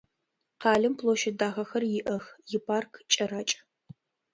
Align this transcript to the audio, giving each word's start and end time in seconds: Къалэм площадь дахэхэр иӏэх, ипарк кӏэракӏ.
Къалэм 0.61 0.93
площадь 0.99 1.37
дахэхэр 1.39 1.83
иӏэх, 1.99 2.25
ипарк 2.55 2.93
кӏэракӏ. 3.11 3.55